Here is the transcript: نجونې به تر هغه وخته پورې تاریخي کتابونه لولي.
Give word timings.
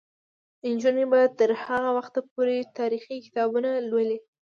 نجونې 0.73 1.05
به 1.11 1.19
تر 1.39 1.49
هغه 1.63 1.89
وخته 1.97 2.19
پورې 2.31 2.57
تاریخي 2.77 3.15
کتابونه 3.25 3.69
لولي. 3.89 4.17